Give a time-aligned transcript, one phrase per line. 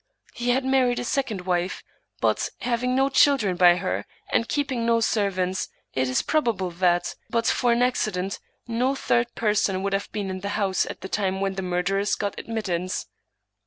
[0.33, 1.83] He had married a second wife,
[2.21, 7.13] but, having no chil dren by her, and keeping no servants, it is probable that,
[7.29, 11.07] but for an accident, no third person would have been in the house at the
[11.07, 13.05] time when the murderers got admittance.